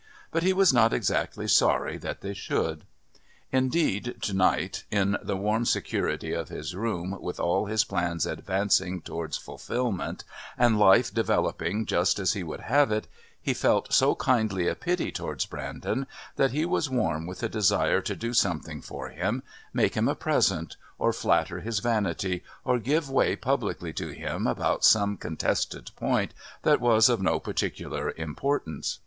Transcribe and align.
But 0.31 0.41
he 0.41 0.51
was 0.51 0.73
not 0.73 0.93
exactly 0.93 1.47
sorry 1.47 1.95
that 1.97 2.21
they 2.21 2.33
should. 2.33 2.85
Indeed, 3.51 4.15
to 4.23 4.33
night, 4.33 4.83
in 4.89 5.15
the 5.21 5.37
warm 5.37 5.63
security 5.63 6.33
of 6.33 6.49
his 6.49 6.75
room, 6.75 7.19
with 7.21 7.39
all 7.39 7.67
his 7.67 7.83
plans 7.83 8.25
advancing 8.25 9.01
towards 9.01 9.37
fulfillment, 9.37 10.23
and 10.57 10.79
life 10.79 11.13
developing 11.13 11.85
just 11.85 12.17
as 12.17 12.33
he 12.33 12.41
would 12.41 12.61
have 12.61 12.91
it, 12.91 13.07
he 13.39 13.53
felt 13.53 13.93
so 13.93 14.15
kindly 14.15 14.67
a 14.67 14.73
pity 14.73 15.11
towards 15.11 15.45
Brandon 15.45 16.07
that 16.35 16.49
he 16.49 16.65
was 16.65 16.89
warm 16.89 17.27
with 17.27 17.41
the 17.41 17.47
desire 17.47 18.01
to 18.01 18.15
do 18.15 18.33
something 18.33 18.81
for 18.81 19.09
him, 19.09 19.43
make 19.71 19.93
him 19.93 20.07
a 20.07 20.15
present, 20.15 20.77
or 20.97 21.13
flatter 21.13 21.59
his 21.59 21.77
vanity, 21.77 22.43
or 22.65 22.79
give 22.79 23.07
way 23.07 23.35
publicly 23.35 23.93
to 23.93 24.07
him 24.09 24.47
about 24.47 24.83
some 24.83 25.15
contested 25.15 25.91
point 25.95 26.33
that 26.63 26.81
was 26.81 27.07
of 27.07 27.21
no 27.21 27.39
particular 27.39 28.11
importance. 28.17 28.97